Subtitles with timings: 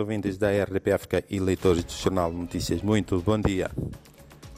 [0.00, 3.70] ouvintes da RDP África e leitores do Jornal Notícias, muito bom dia.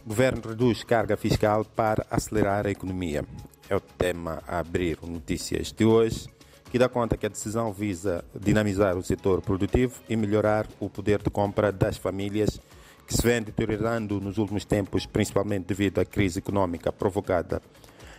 [0.05, 3.25] O governo reduz carga fiscal para acelerar a economia.
[3.69, 6.29] É o tema a abrir Notícias de hoje,
[6.71, 11.21] que dá conta que a decisão visa dinamizar o setor produtivo e melhorar o poder
[11.21, 12.61] de compra das famílias
[13.05, 17.61] que se vem deteriorando nos últimos tempos, principalmente devido à crise econômica provocada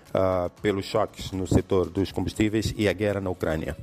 [0.10, 3.78] uh, pelos choques no setor dos combustíveis e a guerra na Ucrânia.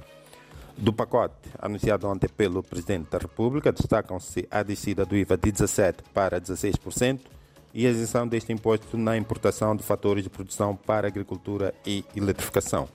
[0.76, 5.96] Do pacote anunciado ontem pelo Presidente da República, destacam-se a descida do IVA de 17%
[6.12, 7.20] para 16%
[7.74, 12.88] e a isenção deste imposto na importação de fatores de produção para agricultura e eletrificação.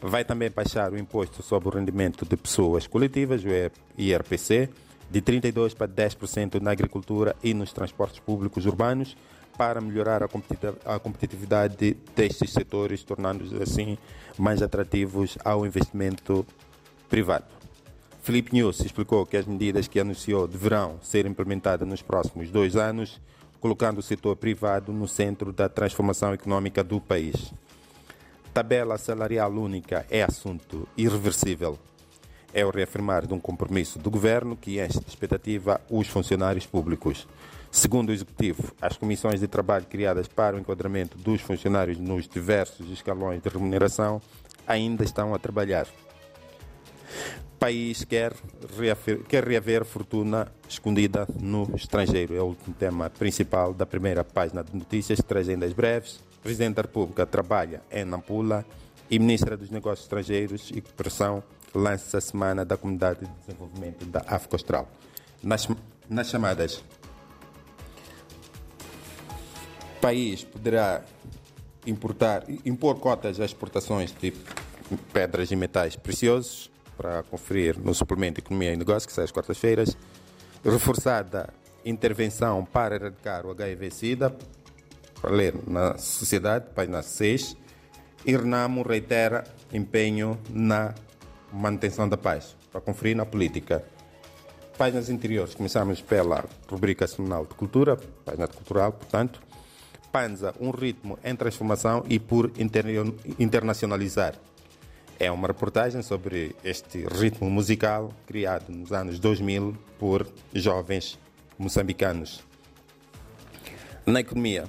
[0.00, 3.48] Vai também baixar o imposto sobre o rendimento de pessoas coletivas, o
[3.96, 4.68] IRPC,
[5.10, 9.16] de 32% para 10% na agricultura e nos transportes públicos urbanos,
[9.56, 13.98] para melhorar a competitividade destes setores, tornando-os assim
[14.38, 16.46] mais atrativos ao investimento
[17.08, 17.46] privado.
[18.22, 23.20] Felipe News explicou que as medidas que anunciou deverão ser implementadas nos próximos dois anos,
[23.58, 27.52] colocando o setor privado no centro da transformação econômica do país.
[28.52, 31.78] Tabela salarial única é assunto irreversível.
[32.52, 37.26] É o reafirmar de um compromisso do governo que enche de expectativa os funcionários públicos.
[37.70, 42.90] Segundo o Executivo, as comissões de trabalho criadas para o enquadramento dos funcionários nos diversos
[42.90, 44.20] escalões de remuneração
[44.66, 45.86] ainda estão a trabalhar
[47.58, 48.32] país quer,
[48.78, 52.34] reaver, quer reaver fortuna escondida no estrangeiro.
[52.34, 56.20] É o último tema principal da primeira página de notícias, trazendo as breves.
[56.42, 58.64] Presidente da República trabalha em Nampula
[59.10, 61.42] e Ministra dos Negócios Estrangeiros e Cooperação
[61.74, 64.88] lança a Semana da Comunidade de Desenvolvimento da África Austral.
[65.42, 65.68] Nas,
[66.08, 66.82] nas chamadas,
[69.96, 71.02] o país poderá
[71.86, 74.32] importar, impor cotas às exportações de
[75.12, 79.96] pedras e metais preciosos para conferir no suplemento Economia e Negócios, que sai às quartas-feiras.
[80.64, 84.36] Reforçada intervenção para erradicar o HIV-Sida,
[85.20, 87.56] para ler na sociedade, página 6.
[88.26, 90.92] E Renamo reitera empenho na
[91.52, 93.84] manutenção da paz, para conferir na política.
[94.76, 99.40] Páginas interiores, começamos pela rubrica semanal de cultura, página cultural, portanto.
[100.10, 102.50] Panza, um ritmo em transformação e por
[103.38, 104.34] internacionalizar.
[105.20, 110.24] É uma reportagem sobre este ritmo musical criado nos anos 2000 por
[110.54, 111.18] jovens
[111.58, 112.44] moçambicanos.
[114.06, 114.64] Na economia,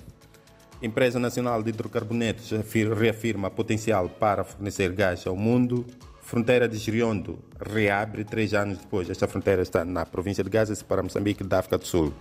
[0.82, 2.50] a Empresa Nacional de Hidrocarbonetos
[2.98, 5.86] reafirma potencial para fornecer gás ao mundo.
[6.20, 9.08] Fronteira de Giriondo reabre três anos depois.
[9.08, 12.12] Esta fronteira está na província de Gaza, para Moçambique da África do Sul.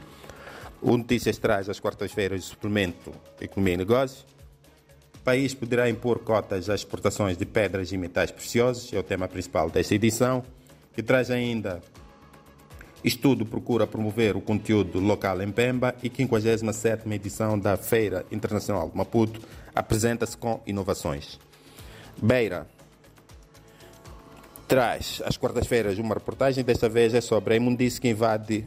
[0.82, 3.10] O Notícias traz às quartas-feiras o suplemento
[3.40, 4.37] Economia e Negócios
[5.18, 9.70] país poderá impor cotas às exportações de pedras e metais preciosos, é o tema principal
[9.70, 10.42] desta edição,
[10.94, 11.82] que traz ainda
[13.02, 18.96] Estudo procura promover o conteúdo local em Pemba e 57ª edição da Feira Internacional de
[18.96, 19.40] Maputo
[19.72, 21.38] apresenta-se com inovações.
[22.20, 22.66] Beira
[24.66, 28.66] traz às quartas-feiras uma reportagem, desta vez é sobre a imundice que invade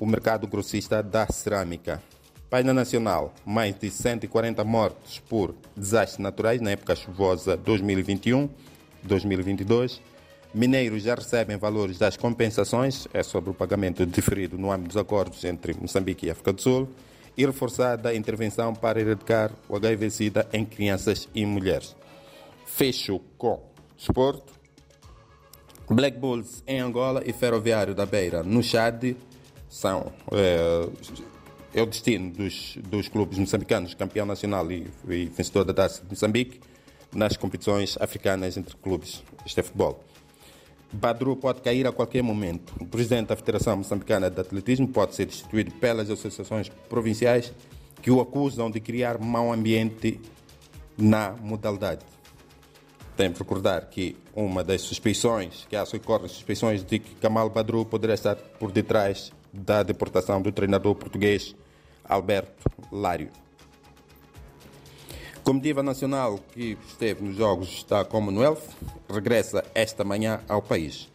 [0.00, 2.02] o mercado grossista da cerâmica.
[2.48, 9.98] Página Nacional, mais de 140 mortos por desastres naturais na época chuvosa 2021-2022.
[10.54, 15.44] Mineiros já recebem valores das compensações, é sobre o pagamento diferido no âmbito dos acordos
[15.44, 16.88] entre Moçambique e África do Sul,
[17.36, 21.96] e reforçada a intervenção para erradicar o HIV-Sida em crianças e mulheres.
[22.64, 23.60] Fecho com
[23.98, 24.54] esporte.
[25.90, 29.14] Black Bulls em Angola e Ferroviário da Beira no Chad
[29.68, 30.88] são é,
[31.76, 36.08] é o destino dos, dos clubes moçambicanos, campeão nacional e, e vencedor da taça de
[36.08, 36.58] Moçambique,
[37.14, 39.22] nas competições africanas entre clubes.
[39.44, 40.02] Este é futebol.
[40.90, 42.72] Badru pode cair a qualquer momento.
[42.80, 47.52] O presidente da Federação Moçambicana de Atletismo pode ser destituído pelas associações provinciais
[48.00, 50.18] que o acusam de criar mau ambiente
[50.96, 52.06] na modalidade.
[53.18, 57.84] Tem que recordar que uma das suspeições, que há socorrem suspeições de que Kamal Badru
[57.84, 61.54] poderia estar por detrás da deportação do treinador português
[62.08, 63.30] Alberto Lário.
[65.42, 68.62] Comitiva Nacional que esteve nos Jogos da Commonwealth
[69.08, 71.08] regressa esta manhã ao país.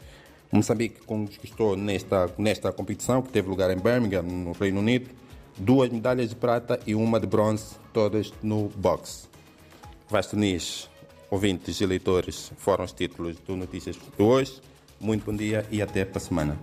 [0.51, 5.09] Moçambique conquistou nesta, nesta competição, que teve lugar em Birmingham, no Reino Unido,
[5.57, 9.27] duas medalhas de prata e uma de bronze, todas no boxe.
[10.09, 10.89] Vasto Nis,
[11.29, 14.61] ouvintes e leitores, foram os títulos do Notícias de hoje.
[14.99, 16.57] Muito bom dia e até para a semana.